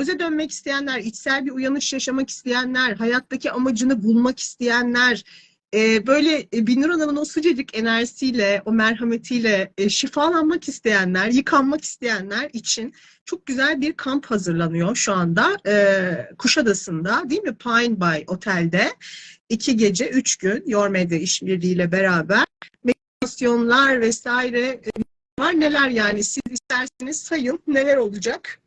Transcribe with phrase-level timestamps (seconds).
[0.00, 5.24] öze dönmek isteyenler, içsel bir uyanış yaşamak isteyenler, hayattaki amacını bulmak isteyenler,
[5.74, 12.50] e, böyle e, Binur Hanım'ın o sıcacık enerjisiyle, o merhametiyle e, şifalanmak isteyenler, yıkanmak isteyenler
[12.52, 17.56] için çok güzel bir kamp hazırlanıyor şu anda e, Kuşadası'nda değil mi?
[17.56, 18.92] Pine Bay Otel'de.
[19.48, 22.44] iki gece, üç gün Your Media işbirliğiyle beraber
[22.84, 24.90] meditasyonlar vesaire e,
[25.40, 25.60] var.
[25.60, 28.60] Neler yani siz isterseniz sayın neler olacak?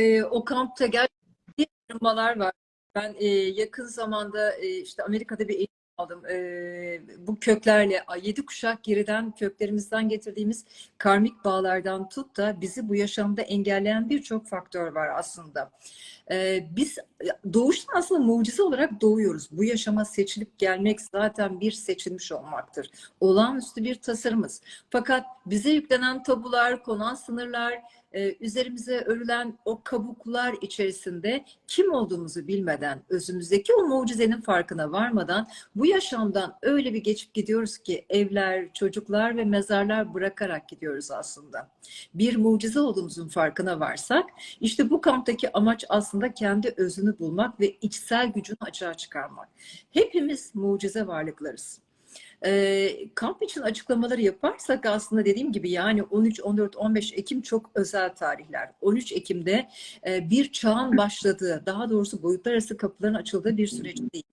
[0.00, 2.52] E, o kampta gerçekten firmalar var.
[2.94, 6.26] Ben e, yakın zamanda e, işte Amerika'da bir eğitim aldım.
[6.26, 10.64] E, bu köklerle yedi kuşak geriden köklerimizden getirdiğimiz
[10.98, 15.70] karmik bağlardan tut da bizi bu yaşamda engelleyen birçok faktör var aslında.
[16.30, 16.98] E, biz
[17.52, 19.48] doğuştan aslında mucize olarak doğuyoruz.
[19.50, 22.90] Bu yaşama seçilip gelmek zaten bir seçilmiş olmaktır.
[23.20, 24.62] Olağanüstü bir tasarımız.
[24.90, 33.02] Fakat bize yüklenen tabular, konan sınırlar, e, üzerimize örülen o kabuklar içerisinde kim olduğumuzu bilmeden,
[33.08, 39.44] özümüzdeki o mucizenin farkına varmadan bu yaşamdan öyle bir geçip gidiyoruz ki evler, çocuklar ve
[39.44, 41.70] mezarlar bırakarak gidiyoruz aslında.
[42.14, 44.30] Bir mucize olduğumuzun farkına varsak,
[44.60, 49.48] işte bu kamptaki amaç aslında kendi özünü bulmak ve içsel gücünü açığa çıkarmak.
[49.90, 51.80] Hepimiz mucize varlıklarız.
[52.44, 58.14] E, kamp için açıklamaları yaparsak aslında dediğim gibi yani 13, 14, 15 Ekim çok özel
[58.14, 58.70] tarihler.
[58.80, 59.68] 13 Ekim'de
[60.06, 64.24] e, bir çağın başladığı, daha doğrusu boyutlar arası kapıların açıldığı bir süreç değil.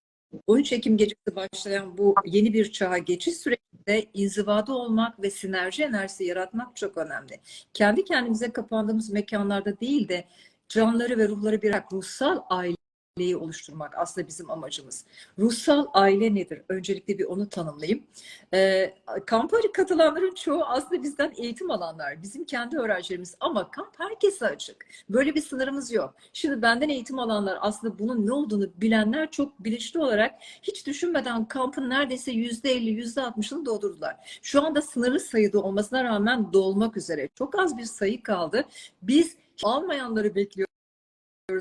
[0.48, 6.24] 13 Ekim gecesi başlayan bu yeni bir çağa geçiş sürecinde inzivada olmak ve sinerji enerjisi
[6.24, 7.40] yaratmak çok önemli.
[7.74, 10.26] Kendi kendimize kapandığımız mekanlarda değil de
[10.70, 12.78] canları ve ruhları bir ruhsal aile
[13.18, 15.06] aileyi oluşturmak aslında bizim amacımız.
[15.40, 16.62] Ruhsal aile nedir?
[16.70, 18.04] Öncelikle bir onu tanımlayayım.
[18.54, 18.94] E,
[19.26, 22.24] kampa katılanların çoğu aslında bizden eğitim alanlar.
[22.24, 24.86] Bizim kendi öğrencilerimiz ama kamp herkese açık.
[25.10, 26.16] Böyle bir sınırımız yok.
[26.34, 31.90] Şimdi benden eğitim alanlar aslında bunun ne olduğunu bilenler çok bilinçli olarak hiç düşünmeden kampın
[31.90, 34.40] neredeyse yüzde elli, yüzde altmışını doldurdular.
[34.42, 37.30] Şu anda sınırlı sayıda olmasına rağmen dolmak üzere.
[37.36, 38.66] Çok az bir sayı kaldı.
[39.02, 40.67] Biz almayanları bekliyoruz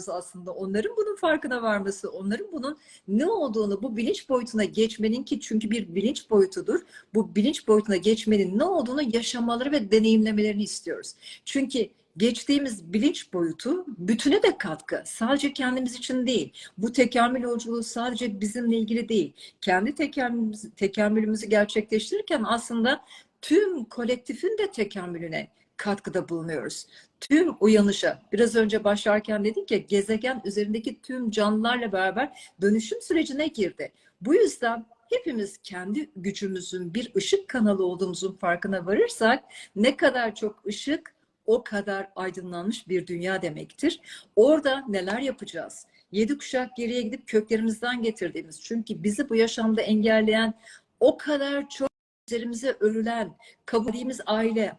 [0.08, 0.52] aslında.
[0.52, 5.94] Onların bunun farkına varması, onların bunun ne olduğunu, bu bilinç boyutuna geçmenin ki çünkü bir
[5.94, 6.80] bilinç boyutudur.
[7.14, 11.14] Bu bilinç boyutuna geçmenin ne olduğunu yaşamaları ve deneyimlemelerini istiyoruz.
[11.44, 15.02] Çünkü geçtiğimiz bilinç boyutu bütüne de katkı.
[15.04, 16.52] Sadece kendimiz için değil.
[16.78, 19.32] Bu tekamül yolculuğu sadece bizimle ilgili değil.
[19.60, 23.04] Kendi tekamülümüzü, tekamülümüzü gerçekleştirirken aslında
[23.46, 26.86] tüm kolektifin de tekamülüne katkıda bulunuyoruz.
[27.20, 33.92] Tüm uyanışa, biraz önce başlarken dedik ya gezegen üzerindeki tüm canlılarla beraber dönüşüm sürecine girdi.
[34.20, 39.44] Bu yüzden hepimiz kendi gücümüzün bir ışık kanalı olduğumuzun farkına varırsak
[39.76, 41.14] ne kadar çok ışık
[41.46, 44.00] o kadar aydınlanmış bir dünya demektir.
[44.36, 45.86] Orada neler yapacağız?
[46.12, 50.54] Yedi kuşak geriye gidip köklerimizden getirdiğimiz çünkü bizi bu yaşamda engelleyen
[51.00, 51.95] o kadar çok
[52.28, 53.92] üzerimize örülen kabul
[54.26, 54.76] aile,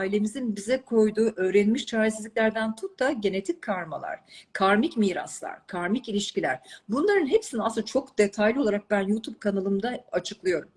[0.00, 4.20] ailemizin bize koyduğu öğrenilmiş çaresizliklerden tut da genetik karmalar,
[4.52, 6.60] karmik miraslar, karmik ilişkiler.
[6.88, 10.70] Bunların hepsini aslında çok detaylı olarak ben YouTube kanalımda açıklıyorum.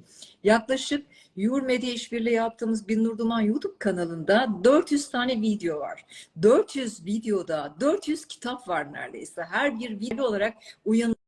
[0.44, 1.06] Yaklaşık
[1.36, 6.06] Yur Medya işbirliği yaptığımız Binnur Duman YouTube kanalında 400 tane video var.
[6.42, 9.44] 400 videoda 400 kitap var neredeyse.
[9.44, 10.53] Her bir video olarak
[10.86, 11.19] uyanık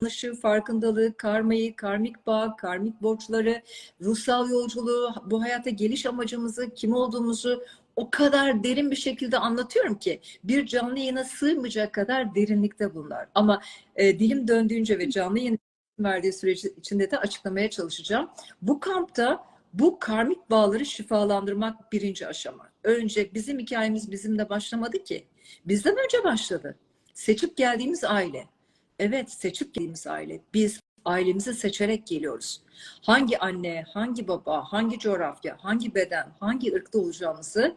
[0.00, 3.62] uyanışı, farkındalığı, karmayı, karmik bağ, karmik borçları,
[4.00, 7.64] ruhsal yolculuğu, bu hayata geliş amacımızı, kim olduğumuzu
[7.96, 13.28] o kadar derin bir şekilde anlatıyorum ki bir canlı yayına sığmayacak kadar derinlikte bunlar.
[13.34, 13.62] Ama
[13.96, 15.58] e, dilim döndüğünce ve canlı yayın
[15.98, 18.30] verdiği süreci içinde de açıklamaya çalışacağım.
[18.62, 22.68] Bu kampta bu karmik bağları şifalandırmak birinci aşama.
[22.84, 25.26] Önce bizim hikayemiz bizimle başlamadı ki.
[25.64, 26.76] Bizden önce başladı.
[27.14, 28.55] Seçip geldiğimiz aile.
[28.98, 30.40] Evet seçip geldiğimiz aile.
[30.54, 32.62] Biz ailemizi seçerek geliyoruz.
[33.02, 37.76] Hangi anne, hangi baba, hangi coğrafya, hangi beden, hangi ırkta olacağımızı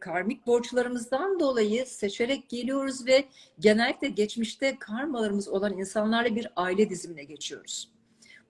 [0.00, 3.24] karmik borçlarımızdan dolayı seçerek geliyoruz ve
[3.58, 7.90] genellikle geçmişte karmalarımız olan insanlarla bir aile dizimine geçiyoruz.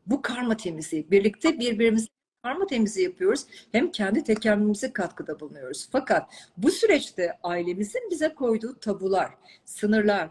[0.06, 2.06] Bu karma temizliği birlikte birbirimizi
[2.43, 3.47] karma temizliği yapıyoruz.
[3.73, 5.89] Hem kendi tekamülümüze katkıda bulunuyoruz.
[5.93, 9.31] Fakat bu süreçte ailemizin bize koyduğu tabular,
[9.65, 10.31] sınırlar,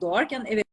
[0.00, 0.67] doğarken evet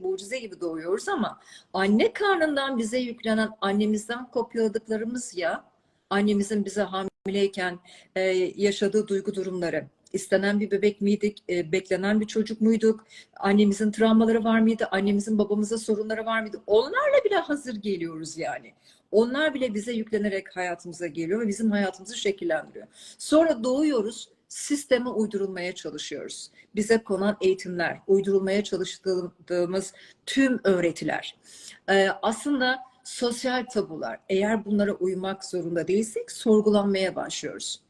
[0.00, 1.40] mucize gibi doğuyoruz ama
[1.72, 5.64] anne karnından bize yüklenen annemizden kopyaladıklarımız ya
[6.10, 7.78] annemizin bize hamileyken
[8.16, 8.20] e,
[8.56, 13.06] yaşadığı duygu durumları istenen bir bebek miydik, e, beklenen bir çocuk muyduk,
[13.40, 16.62] annemizin travmaları var mıydı, annemizin babamıza sorunları var mıydı?
[16.66, 18.72] Onlarla bile hazır geliyoruz yani.
[19.10, 22.86] Onlar bile bize yüklenerek hayatımıza geliyor ve bizim hayatımızı şekillendiriyor.
[23.18, 26.50] Sonra doğuyoruz sisteme uydurulmaya çalışıyoruz.
[26.74, 29.92] Bize konan eğitimler, uydurulmaya çalıştığımız
[30.26, 31.36] tüm öğretiler.
[31.88, 37.80] Ee, aslında sosyal tabular, eğer bunlara uymak zorunda değilsek sorgulanmaya başlıyoruz.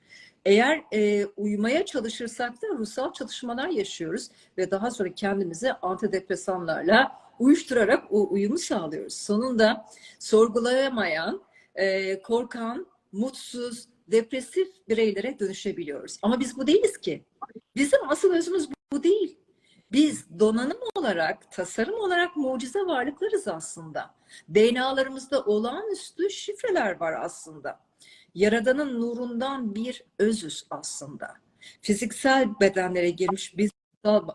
[0.45, 8.29] Eğer e, uyumaya çalışırsak da ruhsal çalışmalar yaşıyoruz ve daha sonra kendimizi antidepresanlarla uyuşturarak o
[8.31, 9.15] uyumu sağlıyoruz.
[9.15, 9.87] Sonunda
[10.19, 11.43] sorgulayamayan,
[11.75, 16.19] e, korkan, mutsuz, depresif bireylere dönüşebiliyoruz.
[16.23, 17.25] Ama biz bu değiliz ki.
[17.77, 19.39] Bizim asıl özümüz bu değil.
[19.93, 24.15] Biz donanım olarak, tasarım olarak mucize varlıklarız aslında.
[24.55, 27.81] DNA'larımızda olağanüstü şifreler var aslında.
[28.35, 31.35] Yaradanın nurundan bir özüz aslında.
[31.83, 33.71] Fiziksel bedenlere girmiş biz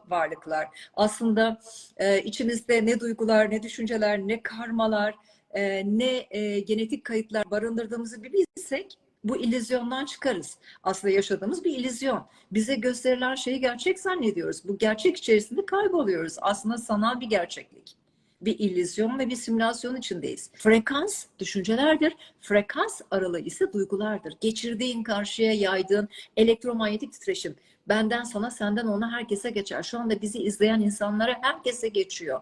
[0.10, 0.68] varlıklar.
[0.94, 1.60] Aslında
[1.98, 5.16] e, içimizde ne duygular, ne düşünceler, ne karmalar,
[5.52, 10.58] e, ne e, genetik kayıtlar barındırdığımızı bir bilsek bu illüzyondan çıkarız.
[10.84, 12.26] Aslında yaşadığımız bir illüzyon.
[12.52, 14.68] Bize gösterilen şeyi gerçek zannediyoruz.
[14.68, 16.36] Bu gerçek içerisinde kayboluyoruz.
[16.42, 17.96] Aslında sanal bir gerçeklik.
[18.42, 20.52] Bir illüzyon ve bir simülasyon içindeyiz.
[20.54, 22.14] Frekans düşüncelerdir.
[22.42, 24.34] Frekans aralığı ise duygulardır.
[24.42, 27.56] Geçirdiğin, karşıya yaydığın elektromanyetik titreşim.
[27.88, 29.84] Benden sana, senden ona herkese geçer.
[29.84, 32.42] Şu anda bizi izleyen insanlara herkese geçiyor.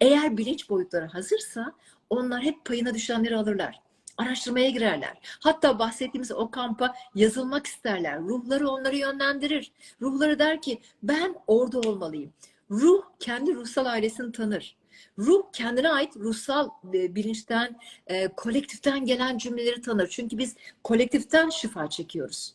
[0.00, 1.72] Eğer bilinç boyutları hazırsa
[2.10, 3.87] onlar hep payına düşenleri alırlar
[4.18, 5.18] araştırmaya girerler.
[5.40, 8.20] Hatta bahsettiğimiz o kampa yazılmak isterler.
[8.20, 9.72] Ruhları onları yönlendirir.
[10.00, 12.32] Ruhları der ki ben orada olmalıyım.
[12.70, 14.76] Ruh kendi ruhsal ailesini tanır.
[15.18, 20.08] Ruh kendine ait ruhsal e, bilinçten, e, kolektiften gelen cümleleri tanır.
[20.10, 22.54] Çünkü biz kolektiften şifa çekiyoruz.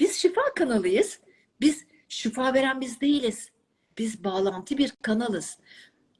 [0.00, 1.18] Biz şifa kanalıyız.
[1.60, 3.50] Biz şifa veren biz değiliz.
[3.98, 5.58] Biz bağlantı bir kanalız.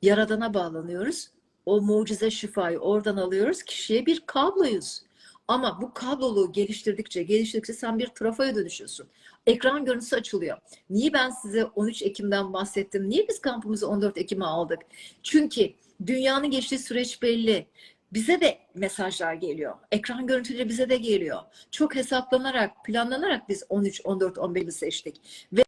[0.03, 1.34] Yaradana bağlanıyoruz
[1.67, 3.63] o mucize şifayı oradan alıyoruz.
[3.63, 5.03] Kişiye bir kabloyuz.
[5.49, 9.07] Ama bu kabloluğu geliştirdikçe, geliştirdikçe sen bir trafoya dönüşüyorsun.
[9.47, 10.59] Ekran görüntüsü açılıyor.
[10.91, 13.11] Niye ben size 13 Ekim'den bahsettim?
[13.11, 14.79] Niye biz kampımızı 14 Ekim'e aldık?
[15.23, 15.73] Çünkü
[16.07, 17.67] dünyanın geçtiği süreç belli.
[18.13, 19.75] Bize de mesajlar geliyor.
[19.93, 21.41] Ekran görüntüleri bize de geliyor.
[21.71, 25.21] Çok hesaplanarak, planlanarak biz 13, 14, 15'i seçtik.
[25.53, 25.65] Ve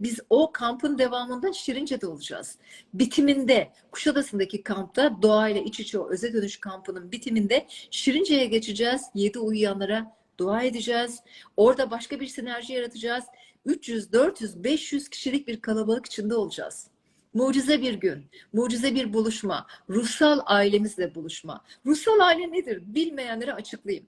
[0.00, 2.58] biz o kampın devamında Şirince'de olacağız.
[2.94, 9.02] Bitiminde, Kuşadası'ndaki kampta doğayla iç içe o öze dönüş kampının bitiminde Şirince'ye geçeceğiz.
[9.14, 11.20] Yedi uyuyanlara dua edeceğiz.
[11.56, 13.24] Orada başka bir sinerji yaratacağız.
[13.64, 16.86] 300, 400, 500 kişilik bir kalabalık içinde olacağız.
[17.34, 21.64] Mucize bir gün, mucize bir buluşma, ruhsal ailemizle buluşma.
[21.86, 22.82] Ruhsal aile nedir?
[22.86, 24.06] Bilmeyenlere açıklayayım.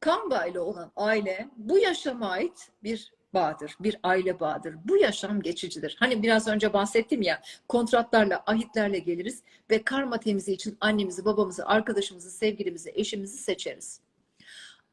[0.00, 4.74] Kan bağıyla olan aile bu yaşama ait bir bağdır, bir aile bağıdır.
[4.84, 5.96] Bu yaşam geçicidir.
[5.98, 12.30] Hani biraz önce bahsettim ya, kontratlarla, ahitlerle geliriz ve karma temizliği için annemizi, babamızı, arkadaşımızı,
[12.30, 14.00] sevgilimizi, eşimizi seçeriz.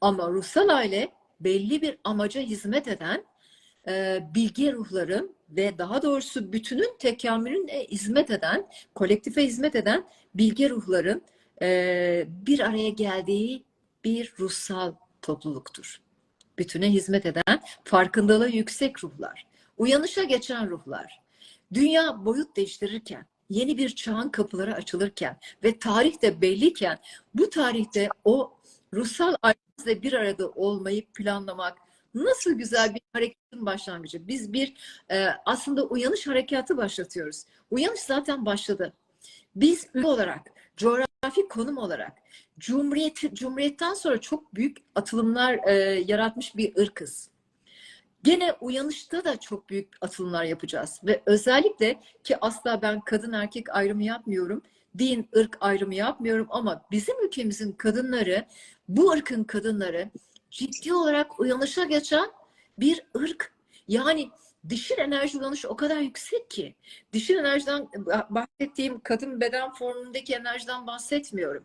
[0.01, 3.25] Ama ruhsal aile belli bir amaca hizmet eden
[3.88, 11.22] e, bilgi ruhların ve daha doğrusu bütünün tekamülüne hizmet eden, kolektife hizmet eden bilgi ruhların
[11.62, 13.63] e, bir araya geldiği
[14.04, 16.06] bir ruhsal topluluktur
[16.57, 19.45] bütüne hizmet eden farkındalığı yüksek ruhlar,
[19.77, 21.21] uyanışa geçen ruhlar,
[21.74, 26.98] dünya boyut değiştirirken, yeni bir çağın kapıları açılırken ve tarih de belliyken
[27.33, 28.57] bu tarihte o
[28.94, 31.78] ruhsal ailemizle bir arada olmayı planlamak
[32.16, 34.28] nasıl güzel bir hareketin başlangıcı.
[34.28, 34.73] Biz bir
[35.11, 37.44] e, aslında uyanış harekatı başlatıyoruz.
[37.71, 38.94] Uyanış zaten başladı.
[39.56, 40.42] Biz olarak,
[40.78, 42.14] coğrafi konum olarak,
[42.59, 45.73] Cumhuriyet, Cumhuriyet'ten sonra çok büyük atılımlar e,
[46.07, 47.30] yaratmış bir ırkız.
[48.23, 50.99] Gene uyanışta da çok büyük atılımlar yapacağız.
[51.04, 54.61] Ve özellikle ki asla ben kadın erkek ayrımı yapmıyorum.
[54.97, 58.45] Din, ırk ayrımı yapmıyorum ama bizim ülkemizin kadınları,
[58.90, 60.09] bu ırkın kadınları
[60.52, 62.31] ciddi olarak uyanışa geçen
[62.80, 63.54] bir ırk.
[63.87, 64.30] Yani
[64.69, 66.76] dişil enerji uyanışı o kadar yüksek ki.
[67.14, 67.90] Dişil enerjiden
[68.30, 71.64] bahsettiğim kadın beden formundaki enerjiden bahsetmiyorum.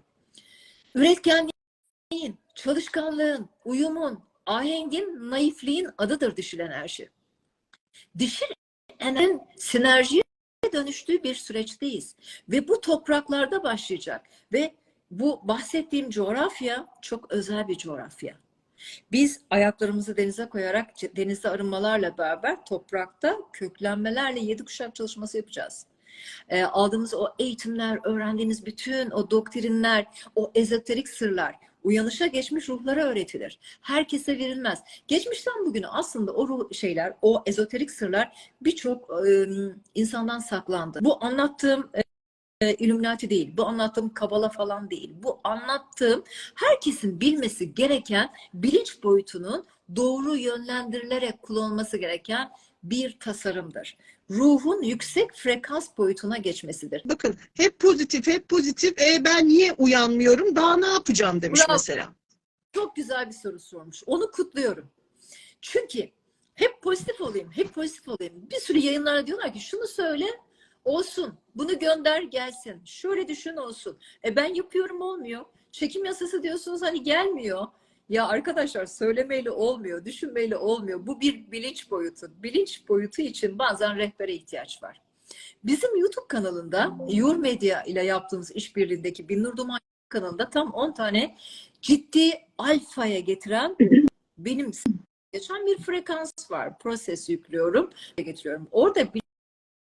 [0.94, 7.10] Üretkenliğin, çalışkanlığın, uyumun, ahengin, naifliğin adıdır dişil enerji.
[8.18, 8.46] Dişil
[8.98, 10.22] enerjinin sinerjiye
[10.72, 12.16] dönüştüğü bir süreçteyiz.
[12.48, 14.26] Ve bu topraklarda başlayacak.
[14.52, 14.74] Ve
[15.10, 18.36] bu bahsettiğim coğrafya çok özel bir coğrafya.
[19.12, 25.86] Biz ayaklarımızı denize koyarak denizde arınmalarla beraber toprakta köklenmelerle yedi kuşak çalışması yapacağız.
[26.48, 31.54] E, aldığımız o eğitimler, öğrendiğimiz bütün o doktrinler, o ezoterik sırlar
[31.84, 33.58] uyanışa geçmiş ruhlara öğretilir.
[33.80, 34.82] Herkese verilmez.
[35.08, 39.46] Geçmişten bugüne aslında o ruh şeyler, o ezoterik sırlar birçok e,
[39.94, 40.98] insandan saklandı.
[41.02, 42.02] Bu anlattığım e,
[42.74, 43.56] Illuminati değil.
[43.56, 45.14] Bu anlattığım kabala falan değil.
[45.22, 49.66] Bu anlattığım herkesin bilmesi gereken bilinç boyutunun
[49.96, 52.50] doğru yönlendirilerek kullanılması gereken
[52.82, 53.96] bir tasarımdır.
[54.32, 57.02] Ruhun yüksek frekans boyutuna geçmesidir.
[57.04, 59.00] Bakın hep pozitif, hep pozitif.
[59.00, 60.56] E ben niye uyanmıyorum?
[60.56, 61.72] Daha ne yapacağım demiş Bravo.
[61.72, 62.14] mesela.
[62.72, 64.02] Çok güzel bir soru sormuş.
[64.06, 64.90] Onu kutluyorum.
[65.60, 66.10] Çünkü
[66.54, 68.34] hep pozitif olayım, hep pozitif olayım.
[68.50, 70.26] Bir sürü yayınlarda diyorlar ki şunu söyle
[70.84, 72.82] olsun, bunu gönder gelsin.
[72.84, 73.98] Şöyle düşün olsun.
[74.24, 75.44] E ben yapıyorum olmuyor.
[75.72, 77.66] Çekim yasası diyorsunuz hani gelmiyor.
[78.12, 81.06] Ya arkadaşlar söylemeyle olmuyor, düşünmeyle olmuyor.
[81.06, 82.42] Bu bir bilinç boyutu.
[82.42, 85.00] Bilinç boyutu için bazen rehbere ihtiyaç var.
[85.64, 91.36] Bizim YouTube kanalında Your Media ile yaptığımız işbirliğindeki Binnur Duman kanalında tam 10 tane
[91.80, 93.76] ciddi alfaya getiren
[94.38, 94.70] benim
[95.32, 96.78] geçen bir frekans var.
[96.78, 98.68] Proses yüklüyorum, getiriyorum.
[98.70, 99.00] Orada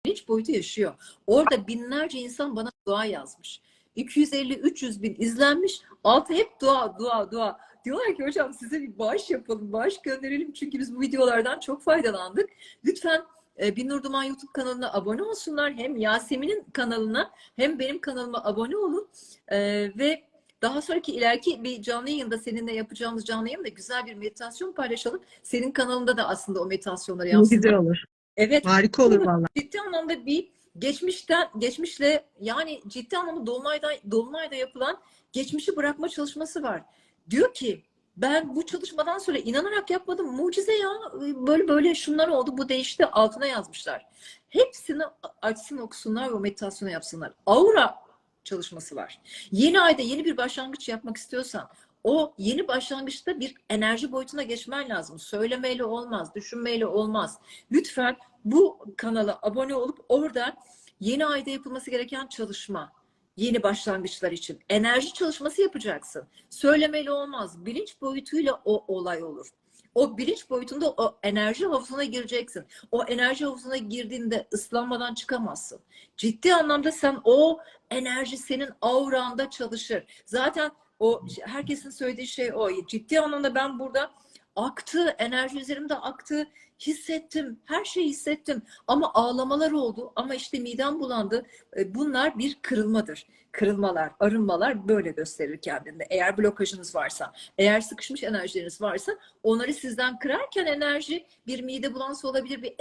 [0.05, 0.93] bilinç boyutu yaşıyor.
[1.27, 3.61] Orada binlerce insan bana dua yazmış.
[3.97, 5.81] 250-300 bin izlenmiş.
[6.03, 7.59] Altı hep dua, dua, dua.
[7.85, 10.53] Diyorlar ki hocam size bir bağış yapalım, bağış gönderelim.
[10.53, 12.49] Çünkü biz bu videolardan çok faydalandık.
[12.85, 13.21] Lütfen
[13.61, 15.73] e, Binnur Duman YouTube kanalına abone olsunlar.
[15.73, 19.07] Hem Yasemin'in kanalına hem benim kanalıma abone olun.
[19.47, 19.57] E,
[19.97, 20.23] ve
[20.61, 25.21] daha sonraki ileriki bir canlı yayında seninle yapacağımız canlı yayında güzel bir meditasyon paylaşalım.
[25.43, 27.57] Senin kanalında da aslında o meditasyonları yansıtın.
[27.57, 28.03] Güzel olur.
[28.37, 28.65] Evet.
[28.65, 29.47] Harika olur vallahi.
[29.57, 30.49] Ciddi anlamda bir
[30.79, 34.97] geçmişten geçmişle yani ciddi anlamda dolunayda dolunayda yapılan
[35.31, 36.81] geçmişi bırakma çalışması var.
[37.29, 37.83] Diyor ki
[38.17, 40.35] ben bu çalışmadan sonra inanarak yapmadım.
[40.35, 40.89] Mucize ya.
[41.21, 42.57] Böyle böyle şunlar oldu.
[42.57, 43.05] Bu değişti.
[43.05, 44.05] Altına yazmışlar.
[44.49, 45.03] Hepsini
[45.41, 47.33] açsın okusunlar ve meditasyonu yapsınlar.
[47.45, 47.95] Aura
[48.43, 49.21] çalışması var.
[49.51, 51.69] Yeni ayda yeni bir başlangıç yapmak istiyorsan
[52.03, 55.19] o yeni başlangıçta bir enerji boyutuna geçmen lazım.
[55.19, 57.39] Söylemeyle olmaz, düşünmeyle olmaz.
[57.71, 60.55] Lütfen bu kanala abone olup orada
[60.99, 62.91] yeni ayda yapılması gereken çalışma,
[63.37, 66.27] yeni başlangıçlar için enerji çalışması yapacaksın.
[66.49, 67.65] Söylemeyle olmaz.
[67.65, 69.49] Bilinç boyutuyla o olay olur.
[69.95, 72.65] O bilinç boyutunda o enerji havuzuna gireceksin.
[72.91, 75.79] O enerji havuzuna girdiğinde ıslanmadan çıkamazsın.
[76.17, 80.03] Ciddi anlamda sen o enerji senin auranda çalışır.
[80.25, 82.85] Zaten o herkesin söylediği şey o.
[82.87, 84.11] Ciddi anlamda ben burada
[84.55, 86.47] aktı, enerji üzerimde aktı,
[86.79, 88.61] hissettim, her şeyi hissettim.
[88.87, 91.45] Ama ağlamalar oldu, ama işte midem bulandı.
[91.77, 93.27] E, Bunlar bir kırılmadır.
[93.51, 96.07] Kırılmalar, arınmalar böyle gösterir kendinde.
[96.09, 99.11] Eğer blokajınız varsa, eğer sıkışmış enerjileriniz varsa
[99.43, 102.75] onları sizden kırarken enerji bir mide bulantısı olabilir, bir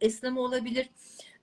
[0.00, 0.90] esneme olabilir.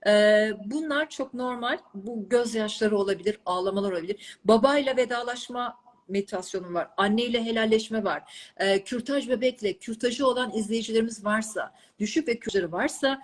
[0.06, 1.78] Ee, bunlar çok normal.
[1.94, 4.38] Bu gözyaşları olabilir, ağlamalar olabilir.
[4.44, 5.76] Babayla vedalaşma
[6.08, 6.88] meditasyonum var.
[6.96, 8.50] Anneyle helalleşme var.
[8.56, 13.22] Ee, kürtaj bebekle, kürtajı olan izleyicilerimiz varsa, düşük ve kürtajları varsa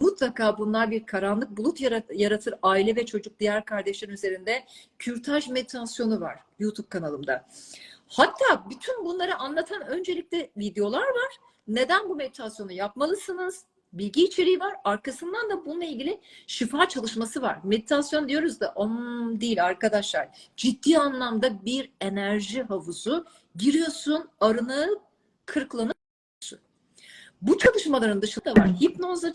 [0.00, 2.54] mutlaka bunlar bir karanlık bulut yarat- yaratır.
[2.62, 4.64] Aile ve çocuk diğer kardeşlerin üzerinde
[4.98, 7.48] kürtaj meditasyonu var YouTube kanalımda.
[8.08, 11.36] Hatta bütün bunları anlatan öncelikle videolar var.
[11.68, 13.64] Neden bu meditasyonu yapmalısınız?
[13.92, 14.74] Bilgi içeriği var.
[14.84, 17.58] Arkasından da bununla ilgili şifa çalışması var.
[17.64, 20.50] Meditasyon diyoruz da om değil arkadaşlar.
[20.56, 23.26] Ciddi anlamda bir enerji havuzu.
[23.56, 24.98] Giriyorsun, arını
[25.46, 25.96] kırklanıp
[27.42, 28.68] bu çalışmaların dışında var.
[28.80, 29.32] Hipnozla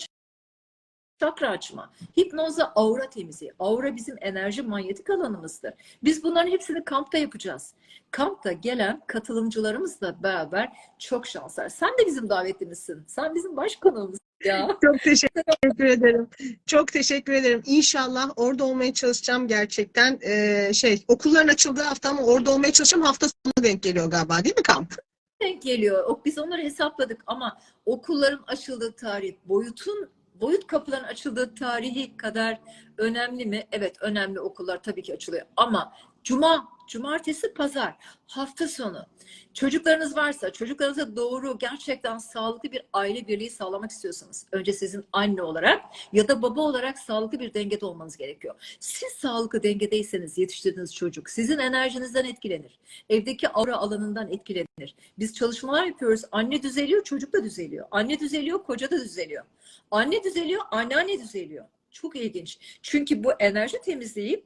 [1.19, 3.53] çakra açma, hipnozla aura temizliği.
[3.59, 5.73] Aura bizim enerji manyetik alanımızdır.
[6.03, 7.73] Biz bunların hepsini kampta yapacağız.
[8.11, 11.69] Kampta gelen katılımcılarımızla beraber çok şanslar.
[11.69, 13.03] Sen de bizim davetlimizsin.
[13.07, 14.67] Sen bizim baş konuğumuzsun ya.
[14.83, 16.27] Çok teşekkür ederim.
[16.65, 17.63] Çok teşekkür ederim.
[17.65, 20.19] İnşallah orada olmaya çalışacağım gerçekten.
[20.21, 23.05] Ee, şey okulların açıldığı hafta ama orada olmaya çalışacağım.
[23.05, 24.95] Hafta sonu denk geliyor galiba değil mi kamp?
[25.41, 26.17] denk geliyor.
[26.25, 30.09] Biz onları hesapladık ama okulların açıldığı tarih, boyutun
[30.41, 32.59] boyut kapıların açıldığı tarihi kadar
[32.97, 33.67] önemli mi?
[33.71, 37.95] Evet önemli okullar tabii ki açılıyor ama cuma, cumartesi, pazar,
[38.27, 39.05] hafta sonu
[39.53, 45.81] çocuklarınız varsa çocuklarınıza doğru gerçekten sağlıklı bir aile birliği sağlamak istiyorsanız önce sizin anne olarak
[46.13, 48.77] ya da baba olarak sağlıklı bir dengede olmanız gerekiyor.
[48.79, 52.79] Siz sağlıklı dengedeyseniz yetiştirdiğiniz çocuk sizin enerjinizden etkilenir.
[53.09, 54.95] Evdeki aura alanından etkilenir.
[55.19, 56.21] Biz çalışmalar yapıyoruz.
[56.31, 57.87] Anne düzeliyor, çocuk da düzeliyor.
[57.91, 59.43] Anne düzeliyor, koca da düzeliyor.
[59.91, 61.65] Anne düzeliyor, anneanne düzeliyor.
[61.91, 62.57] Çok ilginç.
[62.81, 64.45] Çünkü bu enerji temizliği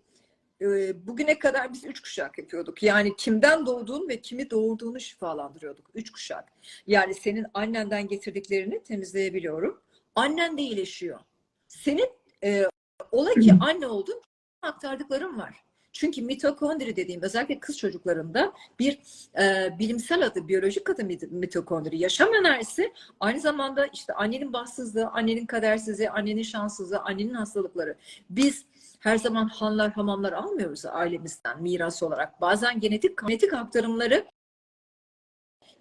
[0.62, 2.84] e, bugüne kadar biz üç kuşak yapıyorduk.
[2.84, 5.86] Yani kimden doğduğun ve kimi doğurduğunu şifalandırıyorduk.
[5.96, 6.46] Üç kuşak.
[6.88, 9.82] Yani senin annenden getirdiklerini temizleyebiliyorum.
[10.16, 11.20] Annen de iyileşiyor.
[11.68, 12.10] Senin
[12.44, 12.66] e,
[13.12, 14.22] ola ki anne oldun
[14.62, 15.64] aktardıklarım var.
[15.92, 19.00] Çünkü mitokondri dediğim özellikle kız çocuklarında bir
[19.40, 21.98] e, bilimsel adı, biyolojik adı mit- mitokondri.
[21.98, 27.96] Yaşam enerjisi aynı zamanda işte annenin bahtsızlığı, annenin kadersizliği, annenin şanssızlığı, annenin hastalıkları.
[28.30, 28.66] Biz
[29.00, 32.42] Her zaman hanlar, hamamlar almıyoruz ailemizden miras olarak.
[32.42, 34.26] Bazen genetik genetik aktarımları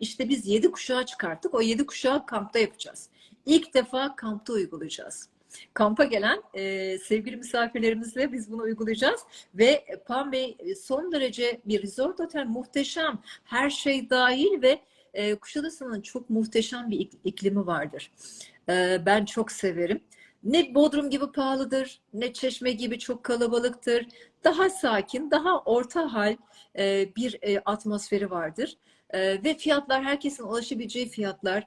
[0.01, 1.55] işte biz yedi kuşağı çıkarttık.
[1.55, 3.09] O yedi kuşağı kampta yapacağız.
[3.47, 5.29] İlk defa kampta uygulayacağız.
[5.75, 9.21] Kampa gelen e, sevgili misafirlerimizle biz bunu uygulayacağız.
[9.55, 13.19] Ve Pan Bey e, son derece bir resort otel muhteşem.
[13.45, 14.81] Her şey dahil ve
[15.15, 18.13] e, Kuşadası'nın çok muhteşem bir ik- iklimi vardır.
[18.69, 20.01] E, ben çok severim.
[20.47, 24.07] Ne Bodrum gibi pahalıdır, ne Çeşme gibi çok kalabalıktır.
[24.45, 26.37] Daha sakin, daha orta hal
[26.79, 28.77] e, bir e, atmosferi vardır.
[29.11, 31.67] E, ve fiyatlar herkesin ulaşabileceği fiyatlar.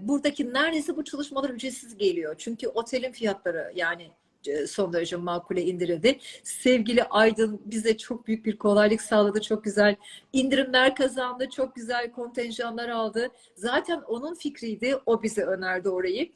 [0.00, 2.34] Buradaki neredeyse bu çalışmalar ücretsiz geliyor.
[2.38, 4.10] Çünkü otelin fiyatları yani
[4.68, 6.18] son derece makule indirildi.
[6.42, 9.40] Sevgili Aydın bize çok büyük bir kolaylık sağladı.
[9.40, 9.96] Çok güzel
[10.32, 11.48] indirimler kazandı.
[11.50, 13.28] Çok güzel kontenjanlar aldı.
[13.54, 14.98] Zaten onun fikriydi.
[15.06, 16.32] O bize önerdi orayı.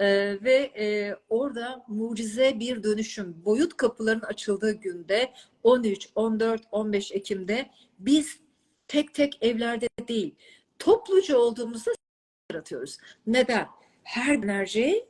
[0.00, 3.44] Ee, ve e, orada mucize bir dönüşüm.
[3.44, 5.32] Boyut kapıların açıldığı günde
[5.62, 8.40] 13, 14, 15 Ekim'de biz
[8.88, 10.34] tek tek evlerde değil,
[10.78, 11.90] topluca olduğumuzda
[12.52, 12.98] yaratıyoruz.
[13.26, 13.66] Neden?
[14.02, 15.08] Her enerji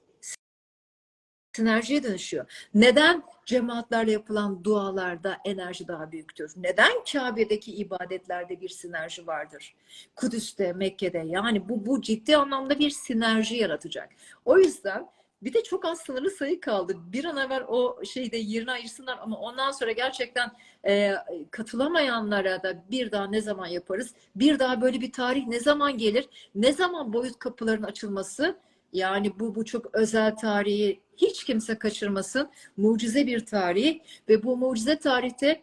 [1.53, 2.69] sinerjiye dönüşüyor.
[2.75, 6.53] Neden cemaatlerle yapılan dualarda enerji daha büyüktür?
[6.57, 9.75] Neden Kabe'deki ibadetlerde bir sinerji vardır?
[10.17, 14.09] Kudüs'te, Mekke'de yani bu bu ciddi anlamda bir sinerji yaratacak.
[14.45, 15.09] O yüzden
[15.43, 16.97] bir de çok az sınırlı sayı kaldı.
[17.13, 20.51] Bir an evvel o şeyde yerini ayırsınlar ama ondan sonra gerçekten
[20.87, 21.15] e,
[21.51, 24.15] katılamayanlara da bir daha ne zaman yaparız?
[24.37, 26.29] Bir daha böyle bir tarih ne zaman gelir?
[26.55, 28.57] Ne zaman boyut kapıların açılması?
[28.93, 32.50] Yani bu bu çok özel tarihi hiç kimse kaçırmasın.
[32.76, 35.62] Mucize bir tarih ve bu mucize tarihte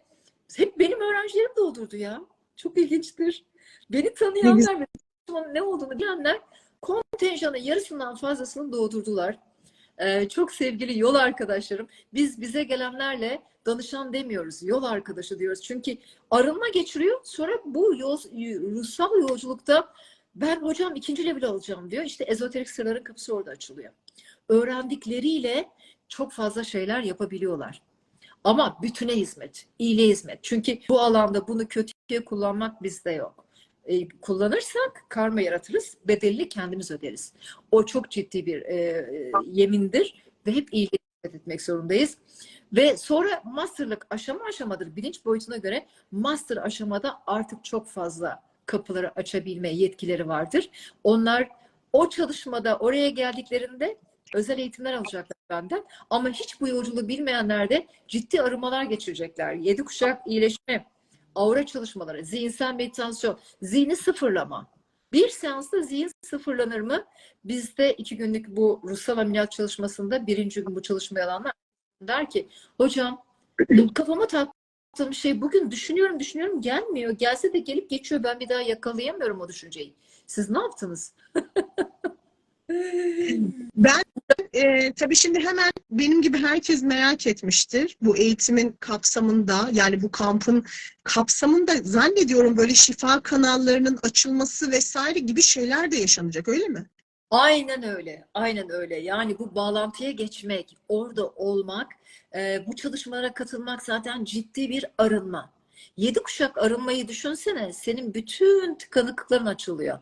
[0.56, 2.22] hep benim öğrencilerim doldurdu ya.
[2.56, 3.44] Çok ilginçtir.
[3.90, 4.86] Beni tanıyanlar ve
[5.54, 6.40] ne olduğunu bilenler
[6.82, 9.40] kontenjanın yarısından fazlasını doldurdular.
[9.98, 11.88] Ee, çok sevgili yol arkadaşlarım.
[12.14, 14.64] Biz bize gelenlerle danışan demiyoruz.
[14.64, 15.62] Yol arkadaşı diyoruz.
[15.62, 15.98] Çünkü
[16.32, 17.20] arınma geçiriyor.
[17.24, 18.18] Sonra bu yol,
[18.72, 19.94] ruhsal yolculukta
[20.36, 22.04] ben hocam ikinci level alacağım diyor.
[22.04, 23.94] İşte ezoterik sırların kapısı orada açılıyor.
[24.50, 25.70] Öğrendikleriyle
[26.08, 27.82] çok fazla şeyler yapabiliyorlar.
[28.44, 30.40] Ama bütüne hizmet, iyiliğe hizmet.
[30.44, 33.46] Çünkü bu alanda bunu kötüye kullanmak bizde yok.
[33.86, 37.34] E, kullanırsak karma yaratırız, bedelini kendimiz öderiz.
[37.72, 39.10] O çok ciddi bir e,
[39.46, 42.18] yemindir ve hep iyiliğe hizmet etmek zorundayız.
[42.74, 44.96] Ve sonra masterlık aşama aşamadır.
[44.96, 50.70] Bilinç boyutuna göre master aşamada artık çok fazla kapıları açabilme yetkileri vardır.
[51.04, 51.50] Onlar
[51.94, 53.98] o çalışmada oraya geldiklerinde
[54.34, 55.86] özel eğitimler alacaklar benden.
[56.10, 59.54] Ama hiç bu yolculuğu bilmeyenler de ciddi arımalar geçirecekler.
[59.54, 60.86] Yedi kuşak iyileşme,
[61.36, 64.68] aura çalışmaları, zihinsel meditasyon, zihni sıfırlama.
[65.14, 67.06] Bir seansta zihin sıfırlanır mı?
[67.44, 71.54] Bizde iki günlük bu ruhsal ameliyat çalışmasında birinci gün bu çalışmayı alanlar
[72.02, 73.24] der ki hocam
[73.94, 77.12] kafama taktığım şey bugün düşünüyorum düşünüyorum gelmiyor.
[77.12, 79.94] Gelse de gelip geçiyor ben bir daha yakalayamıyorum o düşünceyi.
[80.28, 81.14] Siz ne yaptınız?
[83.76, 84.04] Ben
[84.54, 87.98] e, tabii şimdi hemen benim gibi herkes merak etmiştir.
[88.02, 90.66] Bu eğitimin kapsamında yani bu kampın
[91.04, 96.90] kapsamında zannediyorum böyle şifa kanallarının açılması vesaire gibi şeyler de yaşanacak öyle mi?
[97.32, 98.96] Aynen öyle, aynen öyle.
[98.96, 101.88] Yani bu bağlantıya geçmek, orada olmak,
[102.36, 105.52] e, bu çalışmalara katılmak zaten ciddi bir arınma.
[105.98, 110.00] Yedi kuşak arınmayı düşünsene, senin bütün tıkanıklıkların açılıyor.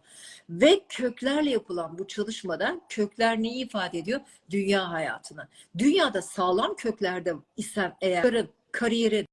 [0.50, 4.22] Ve köklerle yapılan bu çalışmada kökler neyi ifade ediyor?
[4.50, 5.48] Dünya hayatını.
[5.78, 9.28] Dünyada sağlam köklerde isen eğer kariyerin,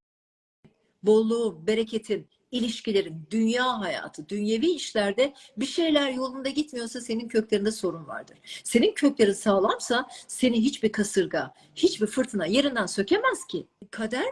[1.02, 8.38] bolluğun, bereketin, ilişkilerin, dünya hayatı, dünyevi işlerde bir şeyler yolunda gitmiyorsa senin köklerinde sorun vardır.
[8.64, 13.66] Senin köklerin sağlamsa seni hiçbir kasırga, hiçbir fırtına yerinden sökemez ki.
[13.90, 14.26] Kader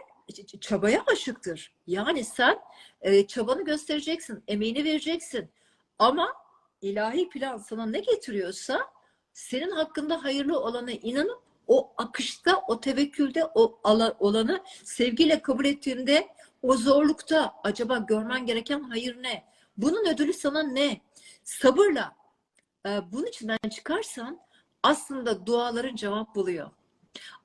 [0.61, 1.73] çabaya aşıktır.
[1.87, 2.59] Yani sen
[3.01, 5.49] e, çabanı göstereceksin, emeğini vereceksin.
[5.99, 6.42] Ama
[6.83, 8.91] ilahi plan sana ne getiriyorsa
[9.33, 13.79] senin hakkında hayırlı olana inanıp o akışta, o tevekkülde o
[14.19, 16.27] olanı sevgiyle kabul ettiğinde
[16.61, 19.43] o zorlukta acaba görmen gereken hayır ne?
[19.77, 21.01] Bunun ödülü sana ne?
[21.43, 22.15] Sabırla
[22.85, 24.39] e, bunun içinden çıkarsan
[24.83, 26.71] aslında duaların cevap buluyor.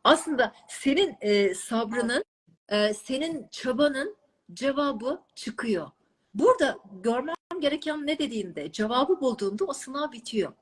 [0.05, 2.25] Aslında senin e, sabrının,
[2.69, 4.17] e, senin çabanın
[4.53, 5.91] cevabı çıkıyor.
[6.39, 10.53] Burada görmem gereken ne dediğinde, cevabı bulduğunda o sınav bitiyor.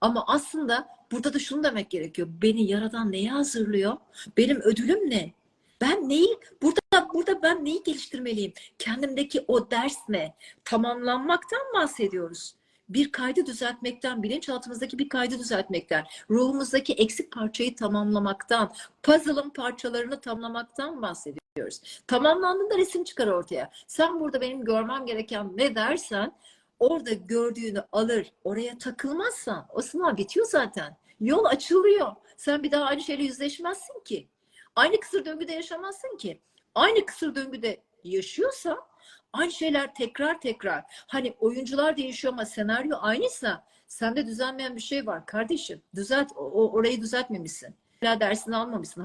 [0.00, 2.28] Ama aslında burada da şunu demek gerekiyor.
[2.42, 3.96] Beni yaradan neye hazırlıyor?
[4.36, 5.32] Benim ödülüm ne?
[5.80, 8.52] Ben neyi burada burada ben neyi geliştirmeliyim?
[8.78, 10.34] Kendimdeki o ders ne?
[10.64, 12.54] Tamamlanmaktan bahsediyoruz.
[12.88, 21.43] bir kaydı düzeltmekten, bilinçaltımızdaki bir kaydı düzeltmekten, ruhumuzdaki eksik parçayı tamamlamaktan, puzzle'ın parçalarını tamamlamaktan bahsediyoruz.
[22.06, 23.70] Tamamlandığında resim çıkar ortaya.
[23.86, 26.32] Sen burada benim görmem gereken ne dersen
[26.78, 30.96] orada gördüğünü alır, oraya takılmazsan o sınav bitiyor zaten.
[31.20, 32.12] Yol açılıyor.
[32.36, 34.28] Sen bir daha aynı şeyle yüzleşmezsin ki.
[34.76, 36.40] Aynı kısır döngüde yaşamazsın ki.
[36.74, 38.78] Aynı kısır döngüde yaşıyorsan
[39.32, 40.84] aynı şeyler tekrar tekrar.
[41.06, 45.82] Hani oyuncular değişiyor ama senaryo aynıysa sende düzelmeyen bir şey var kardeşim.
[45.94, 47.74] Düzelt, o, orayı düzeltmemişsin.
[48.00, 49.04] Hala dersini almamışsın.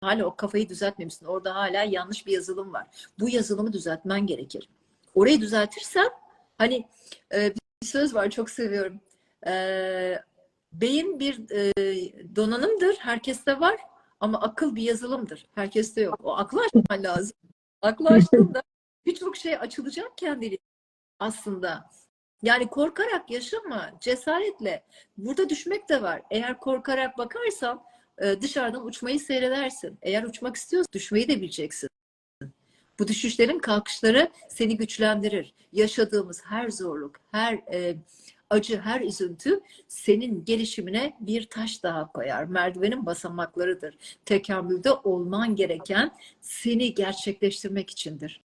[0.00, 1.26] Hala o kafayı düzeltmemişsin.
[1.26, 2.86] Orada hala yanlış bir yazılım var.
[3.20, 4.68] Bu yazılımı düzeltmen gerekir.
[5.14, 6.10] Orayı düzeltirsen
[6.58, 6.88] hani
[7.34, 9.00] e, bir söz var çok seviyorum.
[9.46, 10.22] E,
[10.72, 11.72] beyin bir e,
[12.36, 12.96] donanımdır.
[12.96, 13.80] Herkeste var.
[14.20, 15.46] Ama akıl bir yazılımdır.
[15.54, 16.20] Herkeste yok.
[16.22, 17.36] O aklı açman lazım.
[17.82, 18.62] Aklı açtığında
[19.06, 20.58] birçok şey açılacak kendiliğinden
[21.18, 21.90] aslında.
[22.42, 24.84] Yani korkarak yaşama, cesaretle.
[25.16, 26.22] Burada düşmek de var.
[26.30, 27.82] Eğer korkarak bakarsan
[28.40, 29.98] dışarıdan uçmayı seyredersin.
[30.02, 31.88] Eğer uçmak istiyorsan düşmeyi de bileceksin.
[32.98, 35.54] Bu düşüşlerin kalkışları seni güçlendirir.
[35.72, 37.96] Yaşadığımız her zorluk, her e,
[38.50, 42.44] acı, her üzüntü senin gelişimine bir taş daha koyar.
[42.44, 43.94] Merdivenin basamaklarıdır.
[44.24, 48.42] Tekamülde olman gereken seni gerçekleştirmek içindir.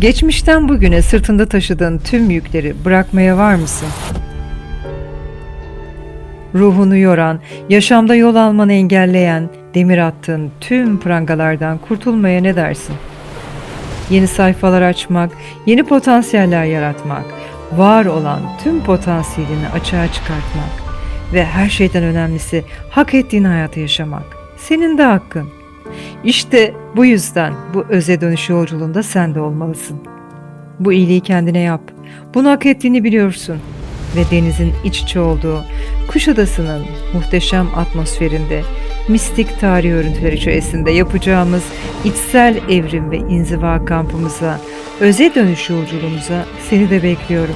[0.00, 3.88] Geçmişten bugüne sırtında taşıdığın tüm yükleri bırakmaya var mısın?
[6.54, 12.94] Ruhunu yoran, yaşamda yol almanı engelleyen, demir attığın tüm prangalardan kurtulmaya ne dersin?
[14.10, 15.30] Yeni sayfalar açmak,
[15.66, 17.24] yeni potansiyeller yaratmak,
[17.76, 20.88] var olan tüm potansiyelini açığa çıkartmak
[21.32, 24.24] ve her şeyden önemlisi hak ettiğin hayatı yaşamak.
[24.56, 25.48] Senin de hakkın.
[26.24, 29.98] İşte bu yüzden bu öze dönüş yolculuğunda sen de olmalısın.
[30.80, 31.80] Bu iyiliği kendine yap.
[32.34, 33.58] Bunu hak ettiğini biliyorsun.
[34.18, 35.64] Ve denizin iç içe olduğu
[36.08, 38.62] Kuşadası'nın muhteşem atmosferinde
[39.08, 41.62] mistik tarih örüntüleri içerisinde yapacağımız
[42.04, 44.60] içsel evrim ve inziva kampımıza,
[45.00, 47.54] öze dönüş yolculuğumuza seni de bekliyorum.